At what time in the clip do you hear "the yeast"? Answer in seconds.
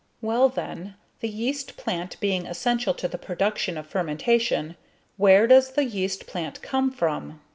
1.19-1.77, 5.73-6.25